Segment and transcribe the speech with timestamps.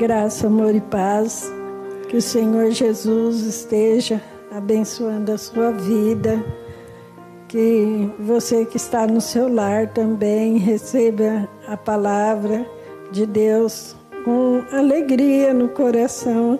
[0.00, 1.52] Graça, amor e paz.
[2.08, 4.18] Que o Senhor Jesus esteja
[4.50, 6.42] abençoando a sua vida.
[7.46, 12.66] Que você que está no seu lar também receba a palavra
[13.12, 13.94] de Deus
[14.24, 16.58] com alegria no coração,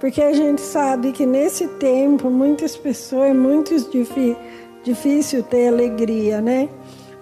[0.00, 3.72] porque a gente sabe que nesse tempo muitas pessoas é muito
[4.82, 6.68] difícil ter alegria, né?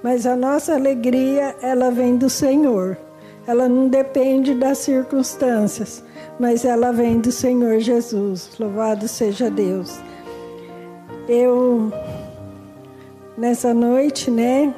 [0.02, 2.96] Mas a nossa alegria ela vem do Senhor
[3.48, 6.04] ela não depende das circunstâncias,
[6.38, 8.50] mas ela vem do Senhor Jesus.
[8.60, 9.98] Louvado seja Deus.
[11.26, 11.90] Eu,
[13.38, 14.74] nessa noite, né,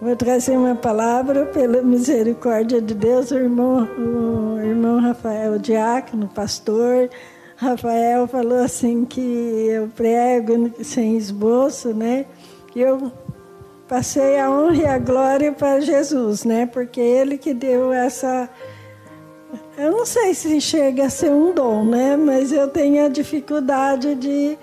[0.00, 6.28] vou trazer uma palavra pela misericórdia de Deus, o irmão, o irmão Rafael, o diácono,
[6.28, 7.10] pastor.
[7.56, 12.24] Rafael falou assim que eu prego sem esboço, né?
[12.74, 13.12] E eu
[13.88, 16.66] passei a honra e a glória para Jesus, né?
[16.66, 18.48] Porque ele que deu essa
[19.78, 22.16] eu não sei se chega a ser um dom, né?
[22.16, 24.56] Mas eu tenho a dificuldade de,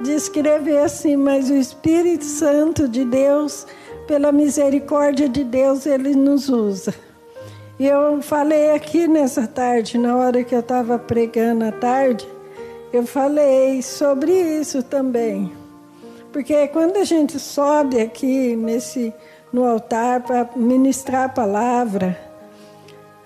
[0.00, 3.66] de escrever assim, mas o Espírito Santo de Deus,
[4.06, 6.94] pela misericórdia de Deus, ele nos usa.
[7.80, 12.28] E eu falei aqui nessa tarde, na hora que eu estava pregando à tarde,
[12.92, 15.59] eu falei sobre isso também.
[16.32, 19.12] Porque quando a gente sobe aqui nesse
[19.52, 22.16] no altar para ministrar a palavra,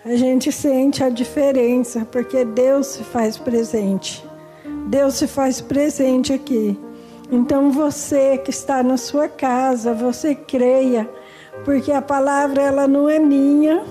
[0.05, 4.25] a gente sente a diferença, porque Deus se faz presente.
[4.87, 6.79] Deus se faz presente aqui.
[7.31, 11.09] Então você que está na sua casa, você creia,
[11.65, 13.83] porque a palavra ela não é minha,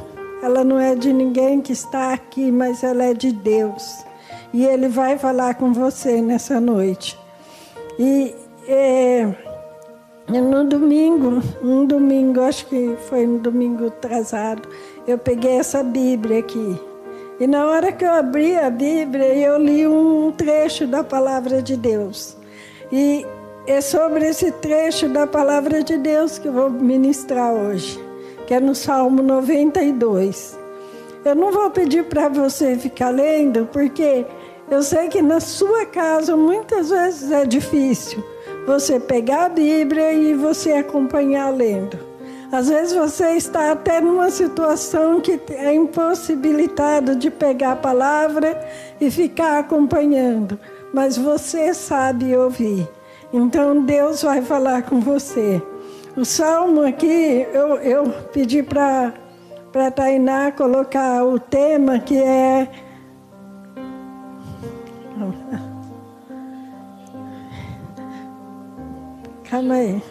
[0.41, 4.03] ela não é de ninguém que está aqui, mas ela é de Deus.
[4.53, 7.17] E ele vai falar com você nessa noite.
[7.97, 8.35] E
[8.67, 9.27] é,
[10.27, 14.67] no domingo, um domingo, acho que foi um domingo atrasado,
[15.05, 16.79] eu peguei essa Bíblia aqui.
[17.39, 21.75] E na hora que eu abri a Bíblia, eu li um trecho da palavra de
[21.75, 22.37] Deus.
[22.91, 23.25] E
[23.67, 27.99] é sobre esse trecho da palavra de Deus que eu vou ministrar hoje,
[28.47, 30.57] que é no Salmo 92.
[31.25, 34.25] Eu não vou pedir para você ficar lendo, porque
[34.69, 38.23] eu sei que na sua casa muitas vezes é difícil
[38.65, 41.97] você pegar a Bíblia e você acompanhar lendo.
[42.51, 48.63] Às vezes você está até numa situação que é impossibilitado de pegar a palavra
[49.01, 50.59] e ficar acompanhando,
[50.93, 52.87] mas você sabe ouvir.
[53.33, 55.59] Então Deus vai falar com você.
[56.15, 59.11] O salmo aqui, eu, eu pedi para
[59.73, 62.69] a Tainá colocar o tema que é
[69.53, 70.01] Calma aí.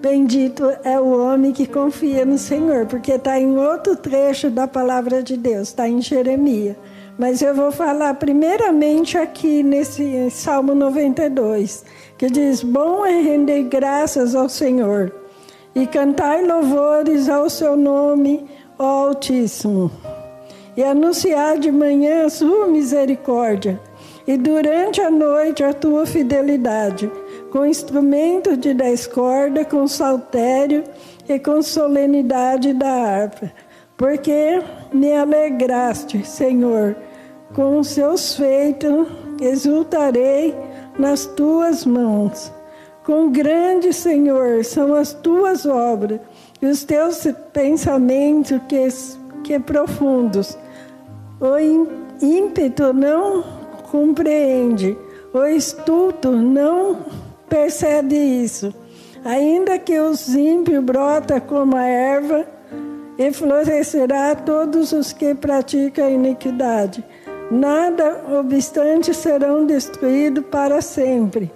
[0.00, 5.20] Bendito é o homem que confia no Senhor, porque está em outro trecho da palavra
[5.20, 6.76] de Deus, está em Jeremias.
[7.18, 11.84] Mas eu vou falar primeiramente aqui nesse Salmo 92,
[12.16, 15.12] que diz: Bom é render graças ao Senhor
[15.74, 18.46] e cantar louvores ao seu nome,
[18.78, 19.90] ó Altíssimo,
[20.76, 23.87] e anunciar de manhã a sua misericórdia
[24.28, 27.10] e durante a noite a tua fidelidade,
[27.50, 30.84] com instrumento de dez cordas, com saltério
[31.26, 33.50] e com solenidade da harpa.
[33.96, 34.62] Porque
[34.92, 36.94] me alegraste, Senhor,
[37.54, 39.08] com os seus feitos,
[39.40, 40.54] exultarei
[40.98, 42.52] nas tuas mãos.
[43.06, 46.20] Com grande, Senhor, são as tuas obras,
[46.60, 48.88] e os teus pensamentos que,
[49.42, 50.58] que profundos.
[51.40, 51.56] O
[52.20, 53.57] ímpeto não
[53.90, 54.96] compreende.
[55.32, 56.98] O estulto não
[57.48, 58.72] percebe isso.
[59.24, 62.46] Ainda que os ímpios brota como a erva,
[63.18, 67.04] e florescerá todos os que praticam a iniquidade.
[67.50, 71.50] Nada obstante serão destruídos para sempre.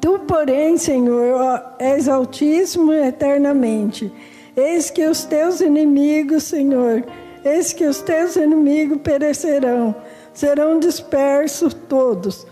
[0.00, 4.12] Tu, porém, Senhor, és altíssimo eternamente.
[4.56, 7.04] Eis que os teus inimigos, Senhor,
[7.44, 9.94] eis que os teus inimigos perecerão
[10.32, 12.46] serão dispersos todos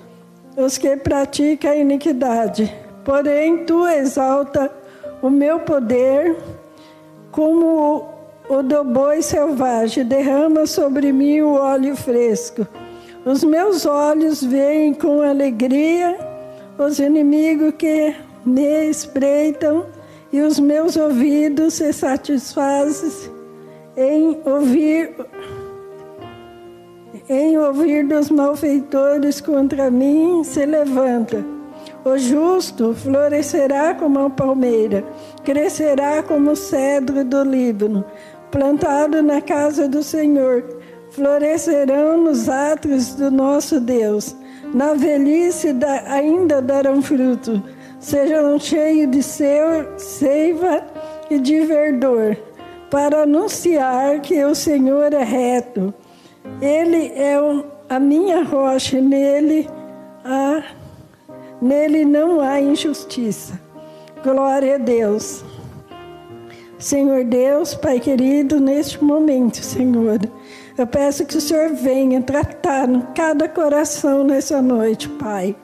[0.56, 2.72] os que praticam a iniquidade.
[3.04, 4.70] Porém, tu exalta
[5.22, 6.36] o meu poder
[7.30, 8.08] como
[8.48, 12.66] o do boi selvagem, derrama sobre mim o óleo fresco.
[13.24, 16.18] Os meus olhos veem com alegria
[16.78, 19.86] os inimigos que me espreitam,
[20.32, 23.30] e os meus ouvidos se satisfazem
[23.96, 25.14] em ouvir
[27.32, 31.44] em ouvir dos malfeitores contra mim se levanta.
[32.04, 35.04] O justo florescerá como a palmeira,
[35.44, 38.04] crescerá como o cedro do Líbano,
[38.50, 40.64] plantado na casa do Senhor,
[41.12, 44.34] florescerão nos átrios do nosso Deus.
[44.74, 45.68] Na velhice
[46.08, 47.62] ainda darão fruto,
[48.00, 50.82] sejam cheios de seu, seiva
[51.30, 52.36] e de verdor,
[52.90, 55.94] para anunciar que o Senhor é reto.
[56.60, 57.36] Ele é
[57.88, 59.68] a minha rocha, nele
[60.24, 60.62] há
[61.60, 63.60] Nele não há injustiça.
[64.24, 65.44] Glória a Deus.
[66.78, 70.18] Senhor Deus, Pai querido, neste momento, Senhor,
[70.78, 75.54] eu peço que o Senhor venha tratar cada coração nessa noite, Pai.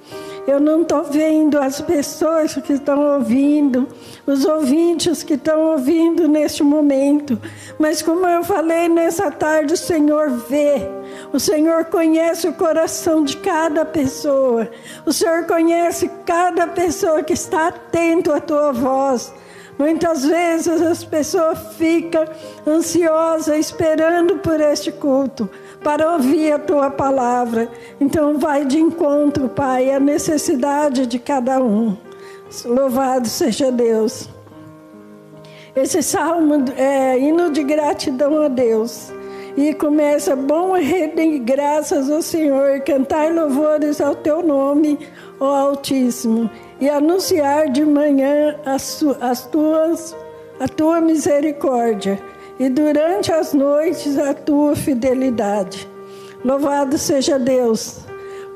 [0.46, 3.88] Eu não estou vendo as pessoas que estão ouvindo,
[4.24, 7.40] os ouvintes que estão ouvindo neste momento,
[7.80, 10.88] mas como eu falei nessa tarde, o Senhor vê.
[11.32, 14.70] O Senhor conhece o coração de cada pessoa.
[15.04, 19.34] O Senhor conhece cada pessoa que está atento à tua voz.
[19.76, 22.24] Muitas vezes as pessoas ficam
[22.66, 25.50] ansiosas esperando por este culto
[25.86, 27.68] para ouvir a tua palavra.
[28.00, 31.96] Então vai de encontro, Pai, à necessidade de cada um.
[32.64, 34.28] Louvado seja Deus.
[35.76, 39.12] Esse salmo é hino de gratidão a Deus.
[39.56, 44.98] E começa, bom rei, graças ao Senhor, cantar louvores ao teu nome,
[45.38, 46.50] ó Altíssimo,
[46.80, 50.16] e anunciar de manhã as, as tuas,
[50.58, 52.20] a tua misericórdia,
[52.58, 55.88] e durante as noites a tua fidelidade.
[56.44, 58.00] Louvado seja Deus,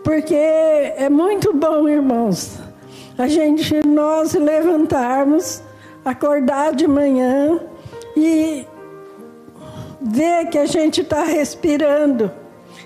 [0.04, 2.58] porque é muito bom, irmãos,
[3.18, 5.62] a gente, nós levantarmos,
[6.04, 7.60] acordar de manhã
[8.16, 8.66] e
[10.00, 12.30] ver que a gente está respirando.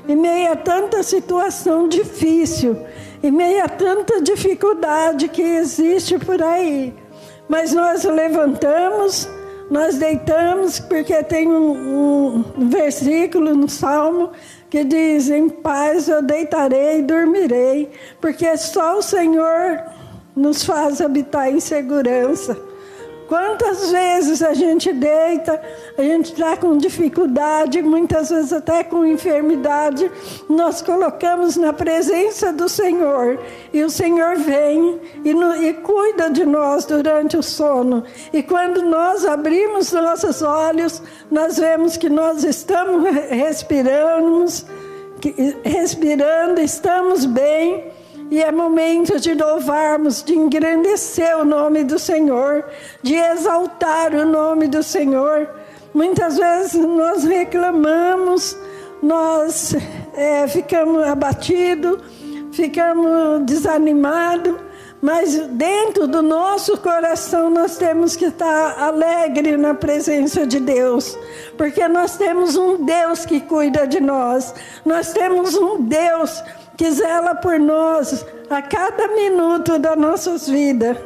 [0.09, 2.77] Em meio a tanta situação difícil,
[3.23, 6.93] em meio a tanta dificuldade que existe por aí.
[7.49, 9.29] Mas nós levantamos,
[9.71, 14.31] nós deitamos, porque tem um, um versículo no Salmo
[14.69, 17.91] que diz: Em paz eu deitarei e dormirei,
[18.21, 19.83] porque só o Senhor
[20.35, 22.74] nos faz habitar em segurança.
[23.29, 25.61] Quantas vezes a gente deita,
[25.97, 30.11] a gente está com dificuldade, muitas vezes até com enfermidade,
[30.49, 33.39] nós colocamos na presença do Senhor
[33.73, 38.05] e o Senhor vem e, no, e cuida de nós durante o sono.
[38.33, 44.45] E quando nós abrimos nossos olhos, nós vemos que nós estamos respirando,
[45.65, 48.04] respirando, estamos bem
[48.35, 52.65] e é momento de louvarmos, de engrandecer o nome do Senhor,
[53.01, 55.49] de exaltar o nome do Senhor.
[55.95, 58.59] Muitas vezes nós reclamamos,
[59.01, 59.77] nós
[60.15, 62.01] é, ficamos abatidos,
[62.51, 64.57] ficamos desanimados,
[65.01, 71.17] mas dentro do nosso coração nós temos que estar alegre na presença de Deus,
[71.57, 74.53] porque nós temos um Deus que cuida de nós,
[74.85, 76.43] nós temos um Deus
[76.77, 80.97] que zela por nós a cada minuto das nossas vidas.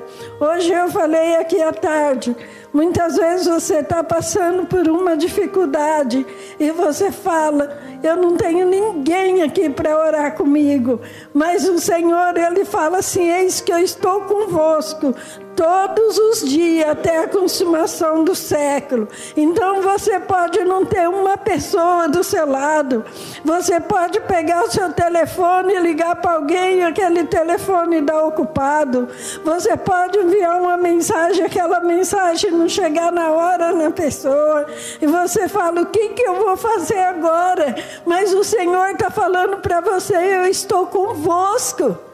[0.41, 2.37] Hoje eu falei aqui à tarde,
[2.73, 6.27] muitas vezes você está passando por uma dificuldade
[6.59, 11.01] e você fala, eu não tenho ninguém aqui para orar comigo,
[11.35, 15.15] mas o Senhor, Ele fala assim: Eis que eu estou convosco
[15.59, 19.09] todos os dias até a consumação do século.
[19.37, 23.05] Então você pode não ter uma pessoa do seu lado,
[23.45, 29.09] você pode pegar o seu telefone e ligar para alguém, aquele telefone está ocupado.
[29.45, 34.65] Você pode enviar uma mensagem, aquela mensagem não chegar na hora na pessoa,
[35.03, 37.75] e você fala: o que, que eu vou fazer agora?
[38.07, 42.08] Mas o Senhor está falando para você: eu estou convosco.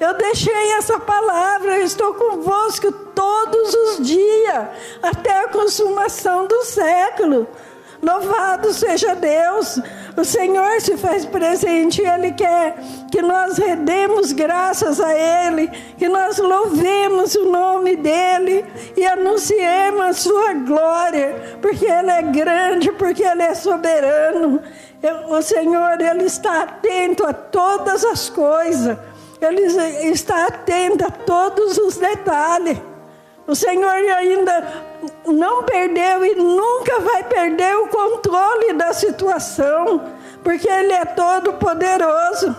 [0.00, 4.68] Eu deixei essa palavra, estou convosco todos os dias,
[5.02, 7.48] até a consumação do século.
[8.00, 9.80] Louvado seja Deus,
[10.16, 12.76] o Senhor se faz presente, Ele quer
[13.10, 15.66] que nós redemos graças a Ele,
[15.98, 18.64] que nós louvemos o nome dEle
[18.96, 24.62] e anunciemos a Sua glória, porque Ele é grande, porque Ele é soberano.
[25.28, 28.96] O Senhor, Ele está atento a todas as coisas.
[29.40, 29.62] Ele
[30.10, 32.78] está atento a todos os detalhes.
[33.46, 34.84] O Senhor ainda
[35.26, 40.04] não perdeu e nunca vai perder o controle da situação,
[40.42, 42.54] porque Ele é todo poderoso.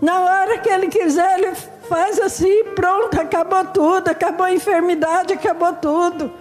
[0.00, 1.54] Na hora que Ele quiser, Ele
[1.88, 6.32] faz assim, pronto, acabou tudo, acabou a enfermidade, acabou tudo.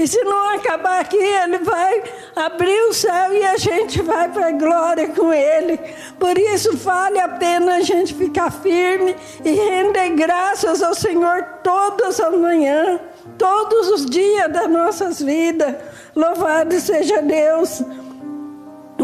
[0.00, 2.02] E se não acabar aqui, Ele vai
[2.34, 5.78] abrir o céu e a gente vai para a glória com Ele.
[6.18, 9.14] Por isso, vale a pena a gente ficar firme
[9.44, 12.98] e render graças ao Senhor todas as manhãs,
[13.36, 15.74] todos os dias das nossas vidas.
[16.16, 17.82] Louvado seja Deus.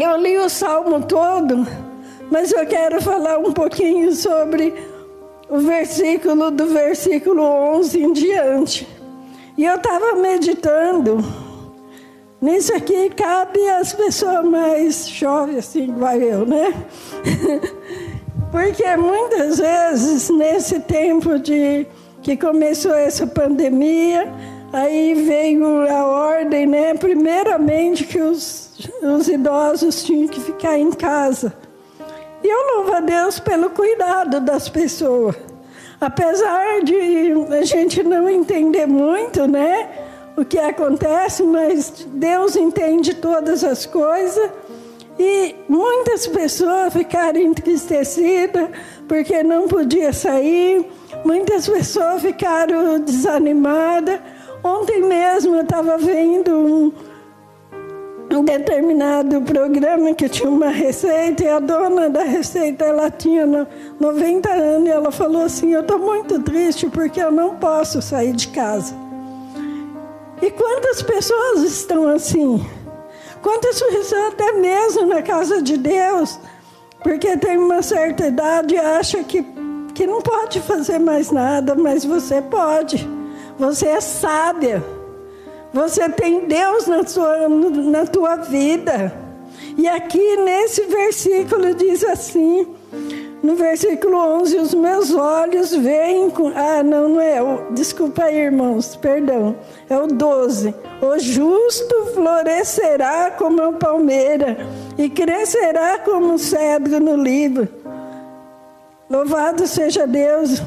[0.01, 1.67] Eu li o salmo todo,
[2.31, 4.73] mas eu quero falar um pouquinho sobre
[5.47, 8.96] o versículo do versículo 11 em diante.
[9.57, 11.17] E eu estava meditando.
[12.39, 16.71] Nisso aqui cabe as pessoas mais jovens, assim, vai eu, né?
[18.51, 21.87] Porque muitas vezes, nesse tempo de
[22.21, 24.31] que começou essa pandemia,
[24.71, 26.93] aí veio a ordem, né?
[26.93, 31.51] Primeiramente que os, os idosos tinham que ficar em casa.
[32.43, 35.35] E eu louvo a Deus pelo cuidado das pessoas.
[35.99, 39.89] Apesar de a gente não entender muito, né?
[40.37, 44.51] O que acontece, mas Deus entende todas as coisas.
[45.19, 48.69] E muitas pessoas ficaram entristecidas
[49.07, 50.85] porque não podia sair.
[51.25, 54.19] Muitas pessoas ficaram desanimadas.
[54.63, 56.91] Ontem mesmo eu estava vendo um,
[58.35, 63.45] um determinado programa que tinha uma receita e a dona da receita ela tinha
[63.99, 68.33] 90 anos e ela falou assim eu estou muito triste porque eu não posso sair
[68.33, 68.93] de casa.
[70.41, 72.63] E quantas pessoas estão assim?
[73.41, 76.39] Quantas pessoas até mesmo na casa de Deus
[77.01, 79.45] porque tem uma certa idade e acha que,
[79.93, 83.07] que não pode fazer mais nada mas você pode.
[83.57, 84.96] Você é sábia
[85.73, 89.13] você tem Deus na, sua, na tua vida.
[89.77, 92.67] E aqui nesse versículo diz assim,
[93.43, 96.47] no versículo 11, os meus olhos veem com...
[96.55, 97.39] Ah, não, não é.
[97.71, 99.55] Desculpa aí, irmãos, perdão.
[99.89, 100.73] É o 12.
[101.01, 104.57] O justo florescerá como a palmeira
[104.97, 107.67] e crescerá como o cedro no livro.
[109.09, 110.61] Louvado seja Deus.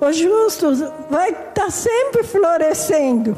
[0.00, 0.74] O justo
[1.10, 3.36] vai estar tá sempre florescendo.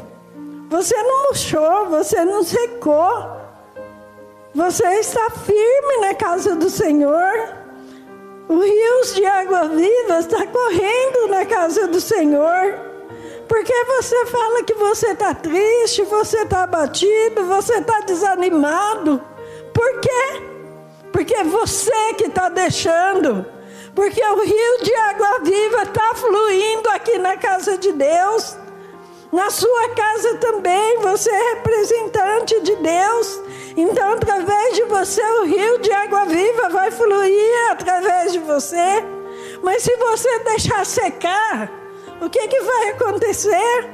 [0.69, 3.35] Você não murchou, você não secou.
[4.53, 7.55] Você está firme na casa do Senhor.
[8.47, 12.79] O rios de água viva está correndo na casa do Senhor.
[13.47, 19.21] Porque você fala que você está triste, você está abatido, você está desanimado.
[19.73, 20.41] Por quê?
[21.11, 23.45] Porque é você que está deixando.
[23.93, 28.57] Porque o rio de água viva está fluindo aqui na casa de Deus.
[29.35, 33.41] Na sua casa também, você é representante de Deus.
[33.75, 39.03] Então, através de você, o rio de água viva vai fluir através de você.
[39.61, 41.69] Mas se você deixar secar,
[42.21, 43.89] o que, que vai acontecer?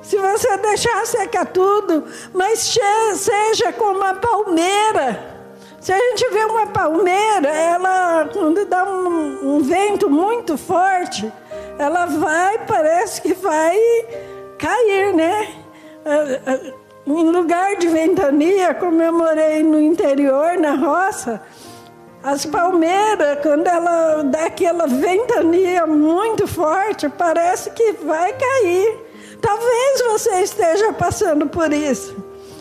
[0.00, 2.74] Se você deixar secar tudo, mas
[3.14, 5.32] seja como a palmeira.
[5.82, 11.30] Se a gente vê uma palmeira, ela, quando dá um, um vento muito forte,
[11.78, 13.78] ela vai, parece que vai
[14.62, 15.56] cair, né?
[16.06, 16.72] Ah, ah,
[17.04, 21.42] em lugar de ventania, como eu morei no interior, na roça,
[22.22, 29.00] as palmeiras, quando ela dá aquela ventania muito forte, parece que vai cair.
[29.40, 32.14] Talvez você esteja passando por isso,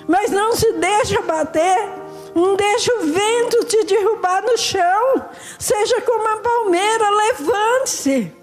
[0.07, 1.87] mas não se deixa bater,
[2.33, 5.23] não deixa o vento te derrubar no chão.
[5.59, 8.33] Seja como a palmeira, levante-se.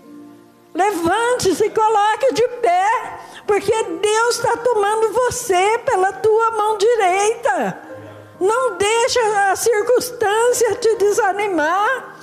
[0.73, 3.18] Levante-se, coloque de pé
[3.49, 7.79] porque Deus está tomando você pela tua mão direita.
[8.39, 12.19] Não deixa a circunstância te desanimar.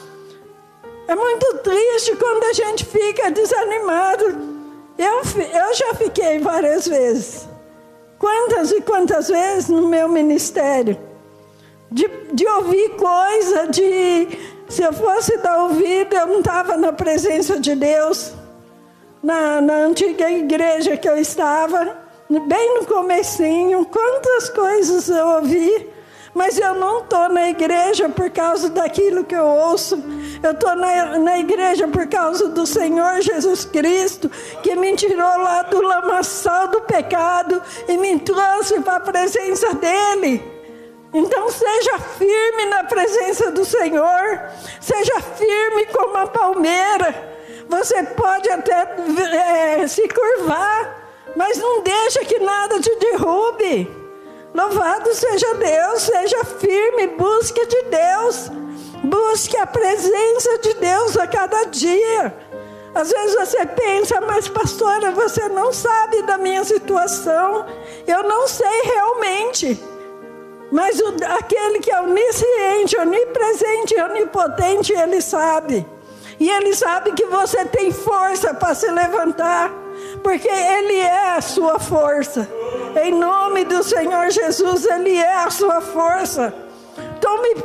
[1.07, 4.25] É muito triste quando a gente fica desanimado.
[4.99, 7.49] Eu, eu já fiquei várias vezes.
[8.19, 10.95] Quantas e quantas vezes no meu ministério.
[11.91, 14.27] De, de ouvir coisa, de.
[14.69, 18.33] Se eu fosse dar ouvido, eu não estava na presença de Deus
[19.25, 21.97] na, na antiga igreja que eu estava,
[22.29, 25.89] bem no comecinho, quantas coisas eu ouvi,
[26.31, 29.97] mas eu não estou na igreja por causa daquilo que eu ouço.
[30.43, 34.29] Eu estou na, na igreja por causa do Senhor Jesus Cristo,
[34.61, 40.43] que me tirou lá do lamaçal do pecado e me trouxe para a presença dEle.
[41.11, 44.41] Então seja firme na presença do Senhor,
[44.79, 47.34] seja firme como a palmeira
[47.67, 48.95] você pode até
[49.81, 51.03] é, se curvar,
[51.35, 54.05] mas não deixa que nada te derrube.
[54.53, 58.49] Louvado seja Deus, seja firme, busque de Deus,
[59.03, 62.33] busque a presença de Deus a cada dia.
[62.93, 67.65] Às vezes você pensa, mas pastora, você não sabe da minha situação.
[68.07, 69.77] Eu não sei realmente.
[70.71, 75.85] Mas o, aquele que é onisciente, onipresente, onipotente, ele sabe.
[76.39, 79.71] E ele sabe que você tem força para se levantar,
[80.21, 82.49] porque ele é a sua força.
[83.01, 86.53] Em nome do Senhor Jesus, ele é a sua força.
[87.21, 87.55] Tome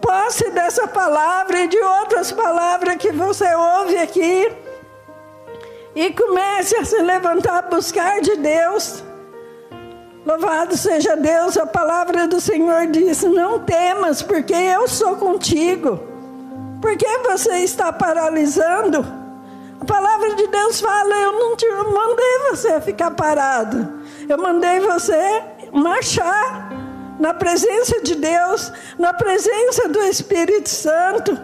[0.00, 4.52] posse dessa palavra e de outras palavras que você ouve aqui.
[5.94, 9.04] E comece a se levantar, a buscar de Deus.
[10.24, 16.09] Louvado seja Deus, a palavra do Senhor diz: Não temas, porque eu sou contigo.
[16.80, 19.04] Por que você está paralisando?
[19.80, 25.42] A palavra de Deus fala: Eu não te mandei você ficar parado, eu mandei você
[25.72, 26.70] marchar
[27.18, 31.38] na presença de Deus, na presença do Espírito Santo.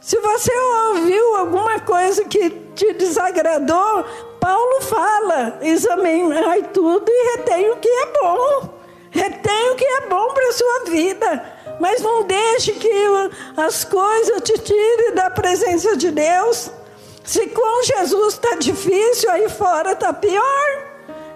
[0.00, 0.52] Se você
[0.90, 4.04] ouviu alguma coisa que te desagradou,
[4.38, 8.76] Paulo fala: examinai tudo e retém o que é bom.
[9.10, 11.55] Retém o que é bom para a sua vida.
[11.78, 12.90] Mas não deixe que
[13.56, 16.70] as coisas te tirem da presença de Deus.
[17.24, 20.86] Se com Jesus está difícil, aí fora está pior.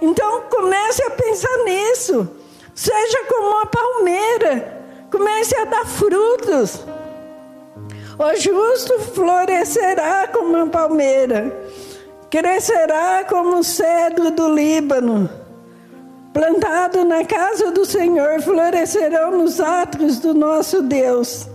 [0.00, 2.28] Então comece a pensar nisso.
[2.74, 4.80] Seja como uma palmeira.
[5.10, 6.84] Comece a dar frutos.
[8.20, 11.58] O justo florescerá como uma palmeira,
[12.28, 15.39] crescerá como o cedro do Líbano.
[16.32, 21.48] Plantado na casa do Senhor, florescerão nos atos do nosso Deus.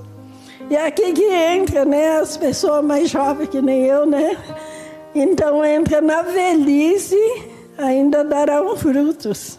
[0.69, 4.37] E aqui que entra, né, as pessoas mais jovens que nem eu, né?
[5.13, 7.17] Então entra na velhice,
[7.77, 9.57] ainda darão frutos.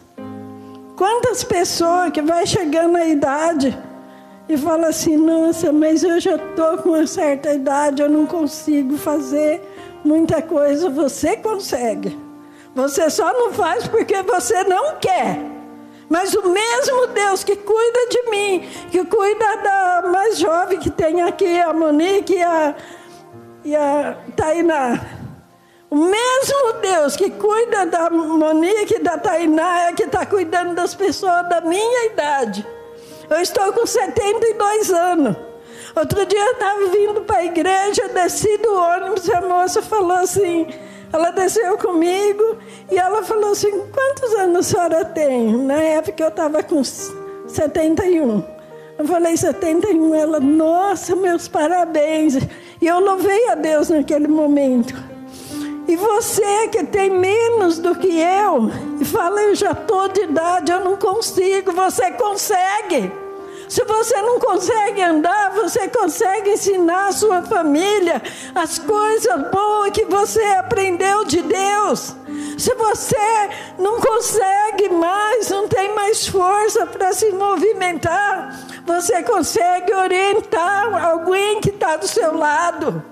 [0.96, 3.76] Quantas pessoas que vai chegando a idade
[4.48, 8.98] e fala assim, nossa, mas eu já estou com uma certa idade, eu não consigo
[8.98, 9.62] fazer
[10.04, 10.90] muita coisa.
[10.90, 12.25] Você consegue.
[12.76, 15.38] Você só não faz porque você não quer.
[16.10, 21.22] Mas o mesmo Deus que cuida de mim, que cuida da mais jovem que tem
[21.22, 22.74] aqui, a Monique e a,
[23.64, 25.00] e a Tainá,
[25.88, 30.94] o mesmo Deus que cuida da Monique e da Tainá é que está cuidando das
[30.94, 32.64] pessoas da minha idade.
[33.30, 35.34] Eu estou com 72 anos.
[35.96, 40.18] Outro dia eu estava vindo para a igreja, desci do ônibus e a moça falou
[40.18, 40.68] assim,
[41.12, 42.56] ela desceu comigo
[42.90, 45.52] e ela falou assim, quantos anos a senhora tem?
[45.56, 48.44] Na época eu estava com 71.
[48.98, 52.36] Eu falei 71, ela, nossa, meus parabéns.
[52.80, 54.94] E eu louvei a Deus naquele momento.
[55.88, 60.72] E você que tem menos do que eu, e fala, eu já estou de idade,
[60.72, 63.12] eu não consigo, você consegue.
[63.68, 68.22] Se você não consegue andar, você consegue ensinar a sua família
[68.54, 72.14] as coisas boas que você aprendeu de Deus.
[72.56, 81.04] Se você não consegue mais, não tem mais força para se movimentar, você consegue orientar
[81.04, 83.02] alguém que está do seu lado.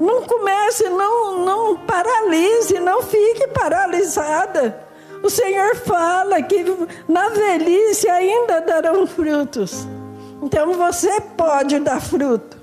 [0.00, 4.83] Não comece, não, não paralise, não fique paralisada.
[5.24, 6.62] O Senhor fala que
[7.08, 9.88] na velhice ainda darão frutos.
[10.42, 12.58] Então você pode dar fruto.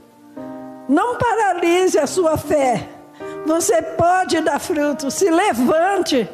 [0.87, 2.87] Não paralise a sua fé.
[3.47, 5.09] Você pode dar fruto.
[5.09, 6.29] Se levante.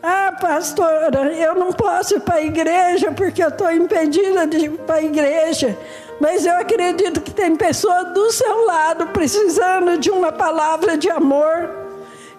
[0.00, 4.70] Ah, pastora, eu não posso ir para a igreja porque eu estou impedida de ir
[4.86, 5.76] para a igreja.
[6.20, 11.83] Mas eu acredito que tem pessoas do seu lado precisando de uma palavra de amor.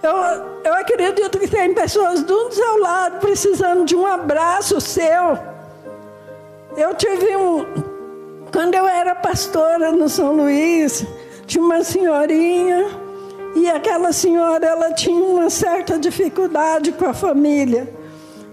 [0.05, 0.13] Eu,
[0.63, 5.35] eu acredito que tem pessoas do seu lado precisando de um abraço seu.
[6.77, 7.65] Eu tive um.
[8.51, 11.03] Quando eu era pastora no São Luís,
[11.47, 12.85] tinha uma senhorinha,
[13.55, 17.91] e aquela senhora ela tinha uma certa dificuldade com a família.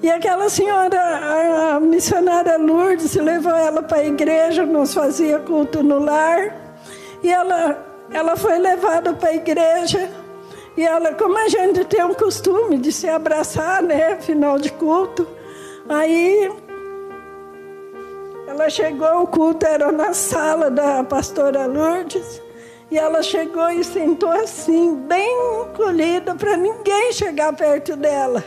[0.03, 5.99] E aquela senhora, a missionária Lourdes, levou ela para a igreja, nós fazia culto no
[5.99, 6.57] lar.
[7.23, 7.79] E ela,
[8.11, 10.22] ela foi levada para a igreja.
[10.77, 15.27] E ela, como a gente tem um costume de se abraçar, né, final de culto.
[15.89, 16.51] Aí
[18.47, 22.41] ela chegou, o culto era na sala da pastora Lourdes.
[22.91, 25.31] E ela chegou e sentou assim, bem
[25.63, 28.45] encolhida, para ninguém chegar perto dela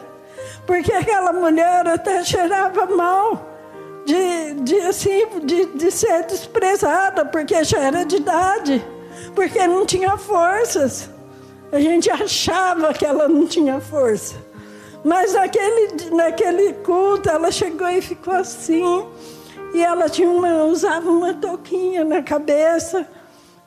[0.65, 3.53] porque aquela mulher até cheirava mal
[4.05, 8.85] de, de, assim, de, de ser desprezada, porque já era de idade,
[9.33, 11.09] porque não tinha forças.
[11.75, 14.35] A gente achava que ela não tinha força.
[15.03, 19.05] Mas naquele, naquele culto ela chegou e ficou assim.
[19.73, 23.05] E ela tinha uma, usava uma touquinha na cabeça.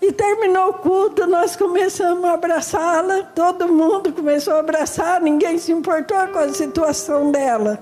[0.01, 5.71] E terminou o culto, nós começamos a abraçá-la, todo mundo começou a abraçar, ninguém se
[5.71, 7.79] importou com a situação dela.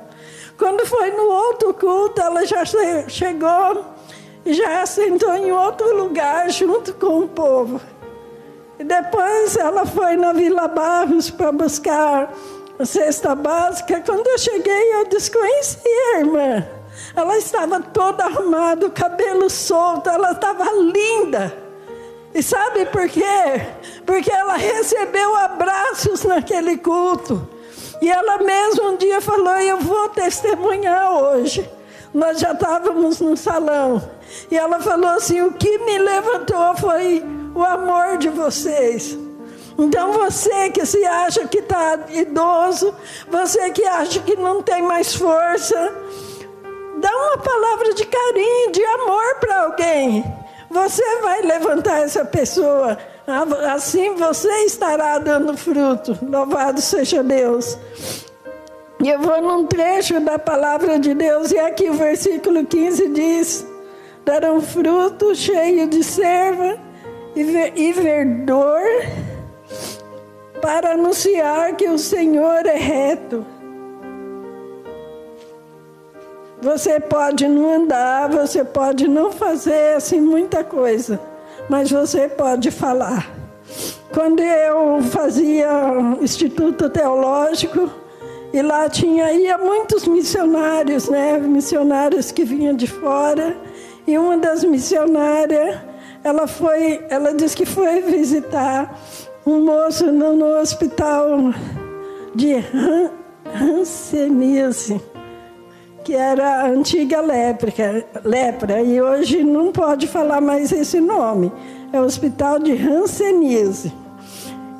[0.58, 2.64] Quando foi no outro culto, ela já
[3.06, 3.84] chegou
[4.44, 7.80] e já sentou em outro lugar junto com o povo.
[8.78, 12.32] E depois ela foi na Vila Barros para buscar
[12.78, 14.02] a cesta básica.
[14.04, 16.68] Quando eu cheguei, eu desconhecia a irmã.
[17.14, 21.56] Ela estava toda arrumada, o cabelo solto, ela estava linda.
[22.34, 23.66] E sabe por quê?
[24.04, 27.48] Porque ela recebeu abraços naquele culto.
[28.02, 31.68] E ela mesma um dia falou: Eu vou testemunhar hoje.
[32.12, 34.02] Nós já estávamos no salão.
[34.50, 37.24] E ela falou assim: O que me levantou foi
[37.56, 39.18] o amor de vocês.
[39.78, 42.94] Então você que se acha que está idoso,
[43.28, 45.94] você que acha que não tem mais força,
[46.98, 50.22] dá uma palavra de carinho, de amor para alguém.
[50.70, 52.98] Você vai levantar essa pessoa.
[53.72, 56.18] Assim você estará dando fruto.
[56.22, 57.78] Louvado seja Deus.
[59.02, 63.66] E eu vou num trecho da palavra de Deus, e aqui o versículo 15 diz:
[64.24, 66.85] darão fruto cheio de serva
[67.36, 68.82] e verdor,
[70.60, 73.44] para anunciar que o Senhor é reto
[76.66, 81.20] Você pode não andar, você pode não fazer assim muita coisa,
[81.68, 83.30] mas você pode falar.
[84.12, 85.68] Quando eu fazia
[86.20, 87.90] instituto teológico,
[88.52, 91.38] e lá tinha ia muitos missionários, né?
[91.38, 93.56] Missionários que vinham de fora.
[94.06, 95.78] E uma das missionárias,
[96.26, 98.98] ela foi, ela disse que foi visitar
[99.46, 101.54] um moço no, no hospital
[102.34, 102.56] de
[103.54, 105.00] Hanseníase
[106.02, 107.72] que era a antiga lepra,
[108.24, 111.50] lepra, e hoje não pode falar mais esse nome.
[111.92, 113.92] É o Hospital de Hanseníase.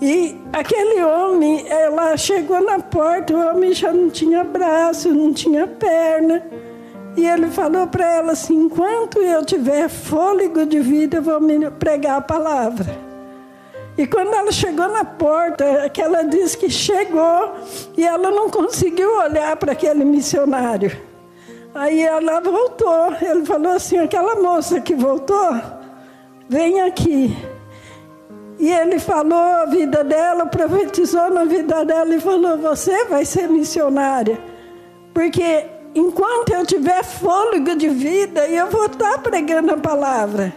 [0.01, 5.67] E aquele homem, ela chegou na porta, o homem já não tinha braço, não tinha
[5.67, 6.45] perna.
[7.17, 11.71] E ele falou para ela assim: enquanto eu tiver fôlego de vida, eu vou me
[11.71, 13.07] pregar a palavra.
[13.97, 17.55] E quando ela chegou na porta, que ela disse que chegou
[17.97, 20.95] e ela não conseguiu olhar para aquele missionário.
[21.75, 23.15] Aí ela voltou.
[23.23, 25.55] Ele falou assim: aquela moça que voltou,
[26.49, 27.35] vem aqui.
[28.59, 33.49] E ele falou a vida dela, profetizou na vida dela e falou: Você vai ser
[33.49, 34.39] missionária.
[35.15, 35.65] Porque
[35.97, 40.53] enquanto eu tiver fôlego de vida, eu vou estar pregando a palavra.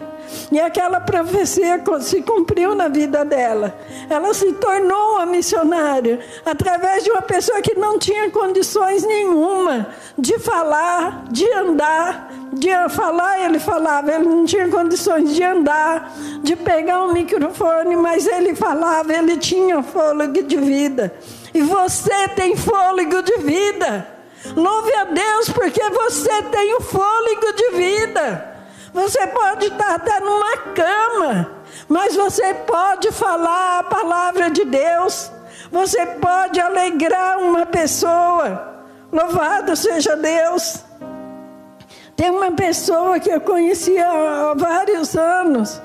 [0.51, 3.75] E aquela profecia se cumpriu na vida dela.
[4.09, 10.37] Ela se tornou uma missionária através de uma pessoa que não tinha condições nenhuma de
[10.37, 17.03] falar, de andar, de falar, ele falava, ele não tinha condições de andar, de pegar
[17.05, 21.13] um microfone, mas ele falava, ele tinha fôlego de vida.
[21.53, 24.18] E você tem fôlego de vida.
[24.55, 28.57] Louve a Deus porque você tem o fôlego de vida.
[28.93, 31.51] Você pode estar até numa cama,
[31.87, 35.31] mas você pode falar a palavra de Deus.
[35.71, 38.83] Você pode alegrar uma pessoa.
[39.11, 40.83] Louvado seja Deus.
[42.15, 45.81] Tem uma pessoa que eu conhecia há vários anos,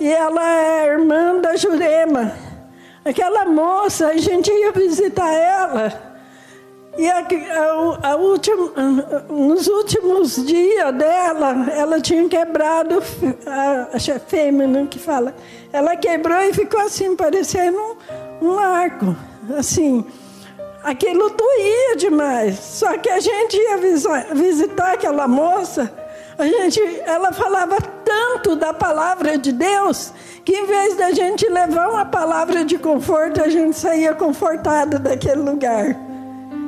[0.00, 2.32] e ela é irmã da Jurema.
[3.04, 6.11] Aquela moça, a gente ia visitar ela.
[6.98, 8.70] E a, a, a última,
[9.30, 13.02] nos últimos dias dela, ela tinha quebrado,
[13.46, 15.34] a, a fêmea né, que fala,
[15.72, 17.78] ela quebrou e ficou assim, parecendo
[18.42, 19.16] um, um arco,
[19.56, 20.04] assim.
[20.84, 22.58] Aquilo doía demais.
[22.58, 23.78] Só que a gente ia
[24.34, 25.90] visitar aquela moça,
[26.36, 30.12] a gente, ela falava tanto da palavra de Deus
[30.44, 35.40] que em vez da gente levar uma palavra de conforto, a gente saía confortada daquele
[35.40, 36.11] lugar.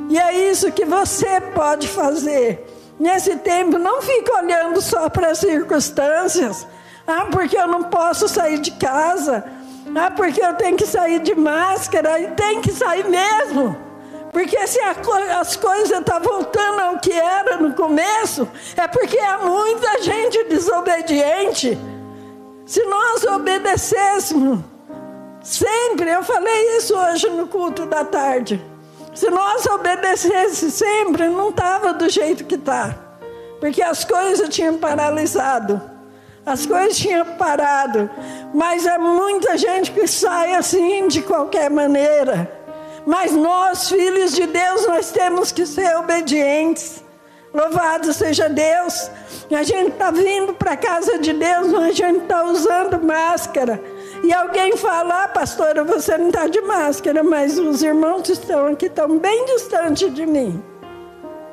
[0.09, 2.65] E é isso que você pode fazer.
[2.99, 6.65] Nesse tempo, não fique olhando só para as circunstâncias.
[7.05, 9.43] Ah, porque eu não posso sair de casa.
[9.95, 12.19] Ah, porque eu tenho que sair de máscara.
[12.19, 13.75] E tem que sair mesmo.
[14.31, 19.37] Porque se as coisas estão tá voltando ao que era no começo, é porque há
[19.37, 21.77] muita gente desobediente.
[22.65, 24.59] Se nós obedecêssemos,
[25.41, 28.61] sempre, eu falei isso hoje no culto da tarde.
[29.15, 32.93] Se nós obedecesse sempre, não estava do jeito que está.
[33.61, 35.81] Porque as coisas tinham paralisado.
[36.45, 38.09] As coisas tinham parado.
[38.53, 42.51] Mas é muita gente que sai assim de qualquer maneira.
[43.05, 47.01] Mas nós, filhos de Deus, nós temos que ser obedientes.
[47.53, 49.09] Louvado seja Deus.
[49.49, 53.81] A gente está vindo para a casa de Deus, mas a gente está usando máscara.
[54.23, 58.85] E alguém fala, ah, pastora, você não está de máscara, mas os irmãos estão aqui
[58.85, 60.63] estão bem distante de mim.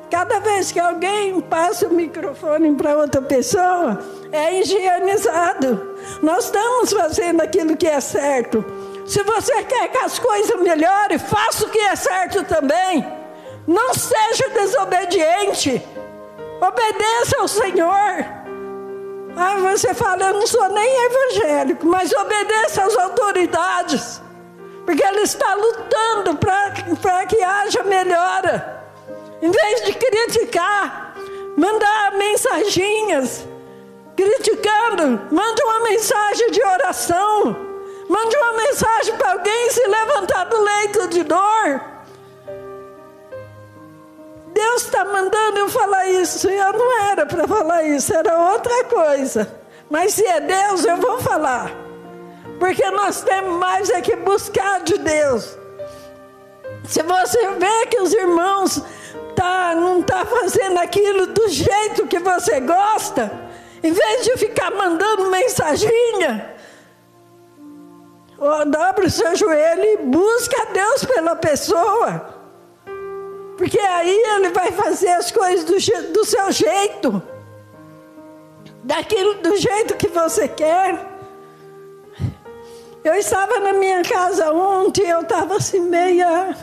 [0.09, 3.99] Cada vez que alguém passa o microfone para outra pessoa,
[4.31, 5.95] é higienizado.
[6.21, 8.63] Nós estamos fazendo aquilo que é certo.
[9.05, 13.05] Se você quer que as coisas melhorem, faça o que é certo também.
[13.67, 15.81] Não seja desobediente.
[16.61, 18.42] Obedeça ao Senhor.
[19.35, 24.21] Ah, você fala, eu não sou nem evangélico, mas obedeça às autoridades.
[24.85, 28.83] Porque Ele está lutando para que haja melhora.
[29.41, 31.15] Em vez de criticar,
[31.57, 33.45] mandar mensaginhas,
[34.15, 37.73] criticando, mande uma mensagem de oração.
[38.07, 41.92] Mande uma mensagem para alguém se levantar do leito de dor.
[44.53, 46.47] Deus está mandando eu falar isso.
[46.49, 49.51] Eu não era para falar isso, era outra coisa.
[49.89, 51.71] Mas se é Deus, eu vou falar.
[52.59, 55.57] Porque nós temos mais é que buscar de Deus.
[56.85, 58.81] Se você vê que os irmãos
[59.35, 63.31] tá, não estão tá fazendo aquilo do jeito que você gosta,
[63.81, 66.53] em vez de ficar mandando mensaginha,
[68.67, 72.32] dobra o seu joelho e busca a Deus pela pessoa.
[73.57, 77.21] Porque aí ele vai fazer as coisas do, do seu jeito,
[78.83, 81.13] daquilo do jeito que você quer.
[83.03, 86.55] Eu estava na minha casa ontem, eu estava assim meia,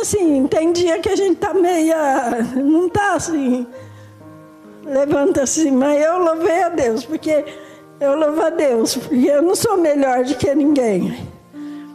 [0.00, 3.66] assim, tem dia que a gente está meia, não está assim,
[4.84, 7.44] levanta assim, mas eu louvei a Deus, porque
[7.98, 11.34] eu louvo a Deus, porque eu não sou melhor do que ninguém.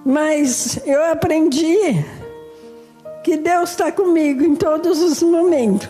[0.04, 2.04] Mas eu aprendi
[3.24, 5.88] que Deus está comigo em todos os momentos.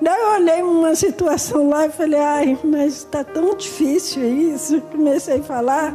[0.00, 4.80] Daí eu olhei uma situação lá e falei, ai, mas está tão difícil isso.
[4.92, 5.94] Comecei a falar.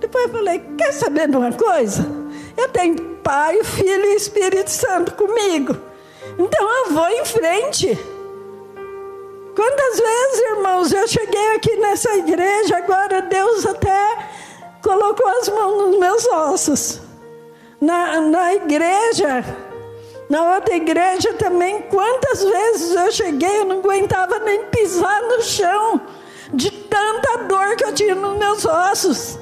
[0.00, 2.06] Depois falei, quer saber de uma coisa?
[2.56, 5.76] Eu tenho Pai, Filho e Espírito Santo comigo.
[6.38, 7.98] Então eu vou em frente.
[9.54, 14.28] Quantas vezes, irmãos, eu cheguei aqui nessa igreja, agora Deus até
[14.82, 17.00] colocou as mãos nos meus ossos.
[17.78, 19.44] Na, na igreja,
[20.32, 26.00] na outra igreja também, quantas vezes eu cheguei, eu não aguentava nem pisar no chão,
[26.54, 29.38] de tanta dor que eu tinha nos meus ossos.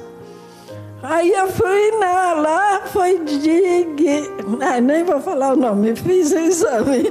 [1.01, 3.87] Aí eu fui na, lá, foi de.
[4.59, 7.09] Ah, nem vou falar o nome, fiz o exame.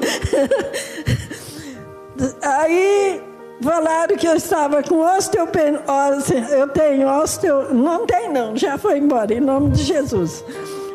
[2.42, 3.22] Aí
[3.62, 6.34] falaram que eu estava com osteoporose.
[6.50, 7.72] Eu tenho osteo.
[7.72, 10.44] Não tem, não, já foi embora, em nome de Jesus.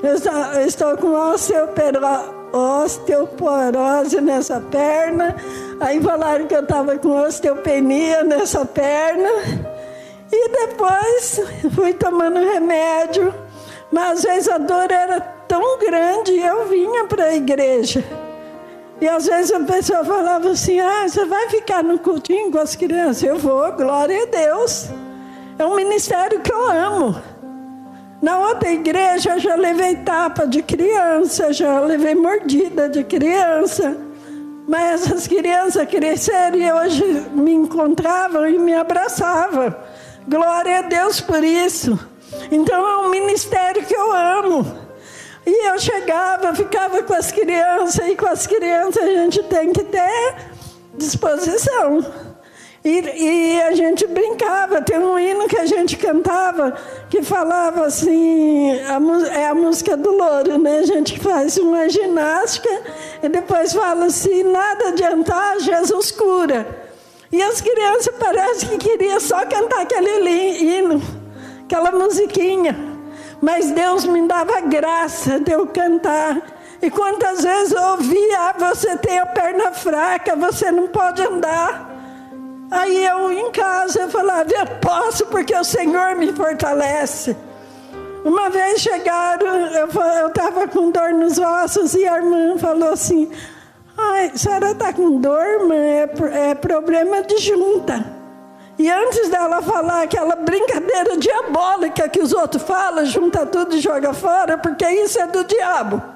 [0.03, 0.13] Eu
[0.67, 5.35] estou, com osteoporose osteoporose nessa perna.
[5.79, 9.29] Aí falaram que eu estava com osteopenia nessa perna.
[10.31, 11.41] E depois
[11.73, 13.33] fui tomando remédio.
[13.91, 18.03] Mas às vezes a dor era tão grande e eu vinha para a igreja.
[18.99, 22.75] E às vezes a pessoa falava assim: Ah, você vai ficar no cultinho com as
[22.75, 23.23] crianças?
[23.23, 24.87] Eu vou, glória a Deus.
[25.59, 27.34] É um ministério que eu amo.
[28.25, 33.95] Na outra igreja já levei tapa de criança, já levei mordida de criança.
[34.67, 37.03] Mas essas crianças cresceram e hoje
[37.35, 39.75] me encontravam e me abraçavam.
[40.27, 41.99] Glória a Deus por isso.
[42.49, 44.75] Então é um ministério que eu amo.
[45.45, 49.83] E eu chegava, ficava com as crianças, e com as crianças a gente tem que
[49.83, 50.35] ter
[50.97, 52.03] disposição.
[52.85, 56.77] E, e, a gente brincava, tem um hino que a gente cantava
[57.09, 60.77] que falava assim, a, é a música do louro, né?
[60.77, 62.69] A gente faz uma ginástica
[63.23, 66.67] e depois fala assim, nada adiantar, Jesus cura.
[67.31, 70.29] E as crianças parecem que queriam só cantar aquele
[70.61, 71.01] hino,
[71.63, 72.77] aquela musiquinha.
[73.41, 76.39] Mas Deus me dava graça de eu cantar.
[76.83, 81.94] E quantas vezes eu ouvia, ah, você tem a perna fraca, você não pode andar.
[82.71, 87.35] Aí eu em casa eu falava, eu posso porque o Senhor me fortalece.
[88.23, 93.31] Uma vez chegaram, eu estava com dor nos ossos e a irmã falou assim,
[93.95, 96.09] ai, a senhora está com dor, irmã, é,
[96.49, 98.03] é problema de junta.
[98.79, 104.11] E antes dela falar aquela brincadeira diabólica que os outros falam, junta tudo e joga
[104.11, 106.14] fora, porque isso é do diabo.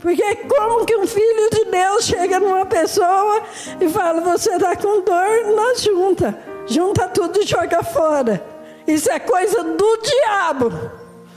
[0.00, 3.42] Porque como que um filho de Deus chega numa pessoa
[3.80, 6.38] e fala, você está com dor, nós junta.
[6.66, 8.44] Junta tudo e joga fora.
[8.86, 10.72] Isso é coisa do diabo.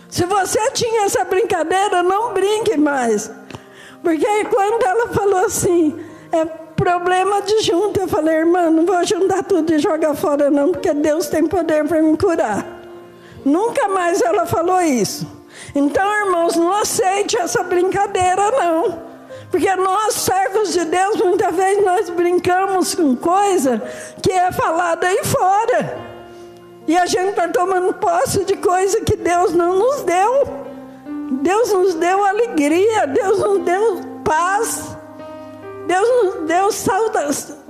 [0.10, 3.32] Se você tinha essa brincadeira, não brinque mais.
[4.04, 6.00] Porque quando ela falou assim,
[6.32, 8.00] é problema de junto.
[8.00, 11.88] Eu falei, irmã, não vou juntar tudo e jogar fora, não, porque Deus tem poder
[11.88, 12.66] para me curar.
[13.44, 15.41] Nunca mais ela falou isso.
[15.74, 19.12] Então, irmãos, não aceite essa brincadeira, não.
[19.50, 23.82] Porque nós, servos de Deus, muitas vezes nós brincamos com coisa
[24.22, 25.98] que é falada aí fora.
[26.88, 30.62] E a gente está tomando posse de coisa que Deus não nos deu.
[31.42, 34.98] Deus nos deu alegria, Deus nos deu paz,
[35.88, 36.70] Deus nos deu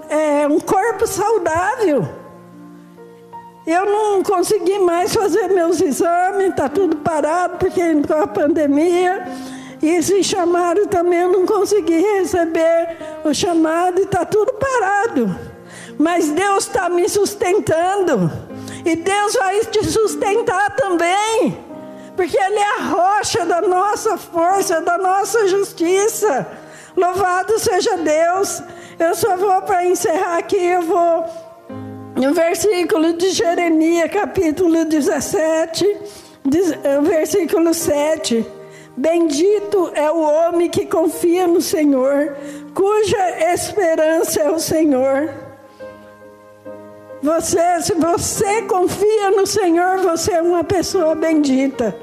[0.10, 2.20] é, um corpo saudável.
[3.65, 9.28] Eu não consegui mais fazer meus exames, está tudo parado, porque com a pandemia.
[9.82, 15.36] E se chamaram também, eu não consegui receber o chamado e está tudo parado.
[15.97, 18.32] Mas Deus está me sustentando.
[18.86, 21.58] E Deus vai te sustentar também.
[22.15, 26.47] Porque Ele é a rocha da nossa força, da nossa justiça.
[26.95, 28.62] Louvado seja Deus.
[29.00, 31.50] Eu só vou para encerrar aqui, eu vou
[32.15, 35.86] no versículo de Jeremias, capítulo 17,
[36.84, 38.45] é, versículo 7.
[38.95, 42.36] Bendito é o homem que confia no Senhor,
[42.74, 45.30] cuja esperança é o Senhor.
[47.24, 51.95] Você, se você confia no Senhor, você é uma pessoa bendita.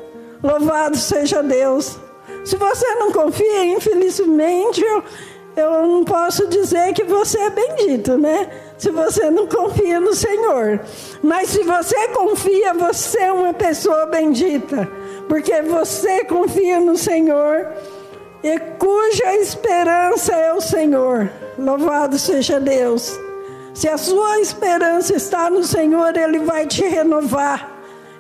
[0.43, 1.99] Louvado seja Deus.
[2.45, 5.03] Se você não confia, infelizmente, eu,
[5.59, 8.49] eu não posso dizer que você é bendito, né?
[8.77, 10.81] Se você não confia no Senhor.
[11.23, 14.89] Mas se você confia, você é uma pessoa bendita.
[15.29, 17.69] Porque você confia no Senhor
[18.43, 21.31] e cuja esperança é o Senhor.
[21.59, 23.19] Louvado seja Deus.
[23.75, 27.71] Se a sua esperança está no Senhor, Ele vai te renovar,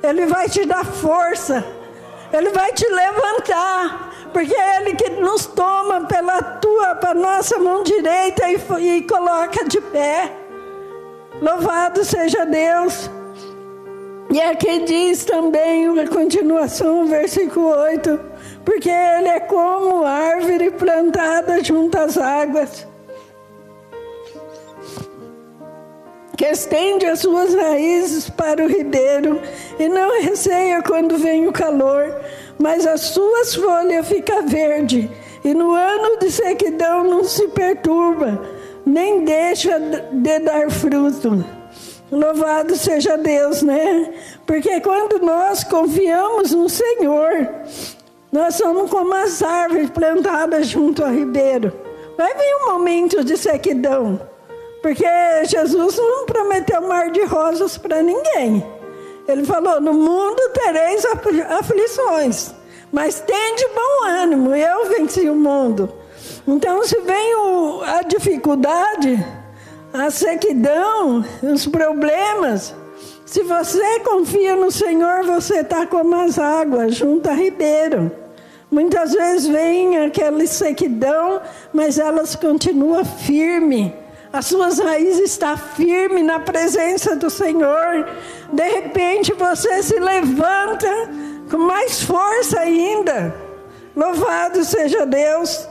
[0.03, 1.65] Ele vai te dar força,
[2.33, 7.83] Ele vai te levantar porque é Ele que nos toma pela tua, para nossa mão
[7.83, 10.33] direita e, e coloca de pé.
[11.41, 13.11] Louvado seja Deus.
[14.31, 18.21] E aqui diz também, a continuação, versículo 8:
[18.65, 22.87] porque Ele é como árvore plantada junto às águas,
[26.37, 29.41] que estende as suas raízes para o ribeiro
[29.79, 32.15] e não receia quando vem o calor
[32.59, 35.11] mas as suas folhas ficam verde
[35.45, 38.43] e no ano de sequidão não se perturba,
[38.85, 41.45] nem deixa de dar fruto.
[42.11, 44.13] Louvado seja Deus, né?
[44.47, 47.49] Porque quando nós confiamos no Senhor,
[48.33, 51.73] nós somos como as árvores plantadas junto ao ribeiro.
[52.17, 54.21] Vai vir um momento de sequidão,
[54.83, 55.05] porque
[55.45, 58.65] Jesus não prometeu mar de rosas para ninguém.
[59.29, 62.55] Ele falou: No mundo tereis aflições,
[62.91, 65.93] mas tem de bom ânimo, eu venci o mundo.
[66.47, 69.23] Então, se vem o, a dificuldade,
[69.93, 72.75] a sequidão, os problemas,
[73.27, 78.11] se você confia no Senhor, você está como as águas, junto a ribeiro.
[78.71, 81.43] Muitas vezes vem aquela sequidão,
[81.75, 83.93] mas elas continuam firmes
[84.33, 88.07] as suas raízes estão firmes na presença do Senhor.
[88.53, 90.89] De repente você se levanta
[91.51, 93.35] com mais força ainda.
[93.95, 95.69] Louvado seja Deus.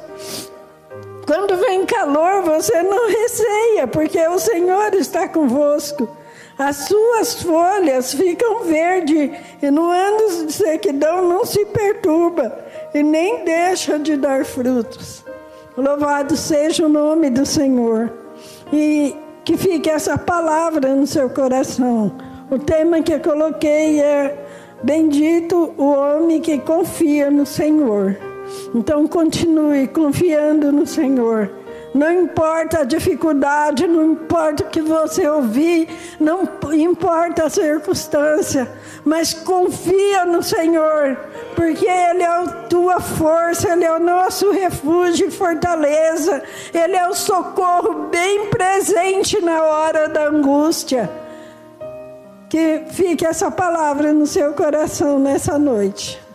[1.25, 6.09] Quando vem calor, você não receia, porque o Senhor está convosco.
[6.57, 12.57] As suas folhas ficam verdes, e no ano de sequidão não se perturba,
[12.93, 15.23] e nem deixa de dar frutos.
[15.75, 18.11] Louvado seja o nome do Senhor.
[18.73, 22.11] E que fique essa palavra no seu coração.
[22.49, 24.47] O tema que eu coloquei é
[24.83, 28.15] Bendito o homem que confia no Senhor.
[28.75, 31.49] Então continue confiando no Senhor.
[31.95, 38.71] Não importa a dificuldade, não importa o que você ouvir, não importa a circunstância,
[39.03, 41.17] mas confia no Senhor,
[41.55, 47.07] porque Ele é a tua força, Ele é o nosso refúgio e fortaleza, Ele é
[47.07, 51.26] o socorro bem presente na hora da angústia.
[52.49, 56.26] Que fique essa palavra no seu coração nessa noite.